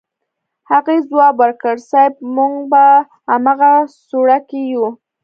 [0.71, 2.83] هغې ځواب ورکړ صيب موږ په
[3.35, 3.73] امغه
[4.07, 4.87] سوړه کې يو.